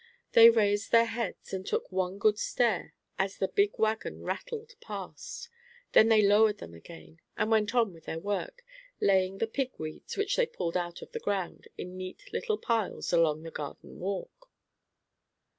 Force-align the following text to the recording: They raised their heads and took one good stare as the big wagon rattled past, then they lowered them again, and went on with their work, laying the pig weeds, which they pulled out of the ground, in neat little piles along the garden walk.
They 0.31 0.49
raised 0.49 0.91
their 0.91 1.05
heads 1.05 1.53
and 1.53 1.63
took 1.63 1.91
one 1.91 2.17
good 2.17 2.39
stare 2.39 2.95
as 3.19 3.37
the 3.37 3.47
big 3.47 3.77
wagon 3.77 4.23
rattled 4.23 4.73
past, 4.81 5.47
then 5.91 6.09
they 6.09 6.23
lowered 6.23 6.57
them 6.57 6.73
again, 6.73 7.19
and 7.37 7.51
went 7.51 7.75
on 7.75 7.93
with 7.93 8.05
their 8.05 8.17
work, 8.17 8.63
laying 8.99 9.37
the 9.37 9.45
pig 9.45 9.73
weeds, 9.77 10.17
which 10.17 10.37
they 10.37 10.47
pulled 10.47 10.75
out 10.75 11.03
of 11.03 11.11
the 11.11 11.19
ground, 11.19 11.67
in 11.77 11.97
neat 11.97 12.33
little 12.33 12.57
piles 12.57 13.13
along 13.13 13.43
the 13.43 13.51
garden 13.51 13.99
walk. 13.99 14.49